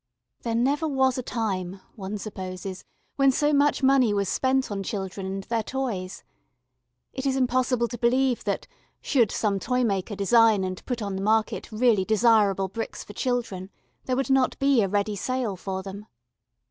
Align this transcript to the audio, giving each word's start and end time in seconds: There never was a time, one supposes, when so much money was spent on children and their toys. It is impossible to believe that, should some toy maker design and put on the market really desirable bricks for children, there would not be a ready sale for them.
There 0.41 0.55
never 0.55 0.87
was 0.87 1.19
a 1.19 1.21
time, 1.21 1.79
one 1.95 2.17
supposes, 2.17 2.83
when 3.17 3.31
so 3.31 3.53
much 3.53 3.83
money 3.83 4.15
was 4.15 4.27
spent 4.27 4.71
on 4.71 4.81
children 4.81 5.27
and 5.27 5.43
their 5.43 5.61
toys. 5.61 6.23
It 7.13 7.27
is 7.27 7.35
impossible 7.35 7.87
to 7.89 7.99
believe 7.99 8.43
that, 8.45 8.65
should 8.99 9.29
some 9.29 9.59
toy 9.59 9.83
maker 9.83 10.15
design 10.15 10.63
and 10.63 10.83
put 10.87 11.03
on 11.03 11.17
the 11.17 11.21
market 11.21 11.71
really 11.71 12.03
desirable 12.03 12.67
bricks 12.67 13.03
for 13.03 13.13
children, 13.13 13.69
there 14.05 14.15
would 14.15 14.31
not 14.31 14.57
be 14.57 14.81
a 14.81 14.87
ready 14.89 15.15
sale 15.15 15.55
for 15.55 15.83
them. 15.83 16.07